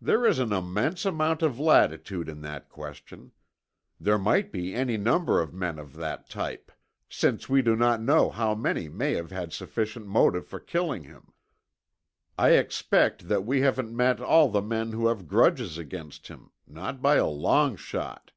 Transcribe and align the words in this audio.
"There's 0.00 0.40
an 0.40 0.52
immense 0.52 1.04
amount 1.04 1.42
of 1.42 1.56
latitude 1.60 2.28
in 2.28 2.40
that 2.40 2.68
question. 2.68 3.30
There 4.00 4.18
might 4.18 4.50
be 4.50 4.74
any 4.74 4.96
number 4.96 5.40
of 5.40 5.54
men 5.54 5.78
of 5.78 5.94
that 5.94 6.28
type, 6.28 6.72
since 7.08 7.48
we 7.48 7.62
do 7.62 7.76
not 7.76 8.02
know 8.02 8.30
how 8.30 8.56
many 8.56 8.88
may 8.88 9.12
have 9.14 9.30
had 9.30 9.52
sufficient 9.52 10.08
motive 10.08 10.48
for 10.48 10.58
killing 10.58 11.04
him. 11.04 11.32
I 12.36 12.54
expect 12.56 13.28
that 13.28 13.44
we 13.46 13.60
haven't 13.60 13.94
met 13.94 14.20
all 14.20 14.48
the 14.50 14.60
men 14.60 14.90
who 14.90 15.06
have 15.06 15.28
grudges 15.28 15.78
against 15.78 16.26
him, 16.26 16.50
not 16.66 17.00
by 17.00 17.14
a 17.14 17.26
long 17.28 17.76
shot. 17.76 18.32